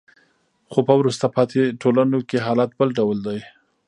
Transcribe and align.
خو 0.71 0.79
په 0.87 0.93
وروسته 1.01 1.25
پاتې 1.35 1.61
ټولنو 1.81 2.19
کې 2.29 2.37
حالت 2.45 2.69
بل 2.79 2.89
ډول 2.99 3.17
دی. 3.27 3.39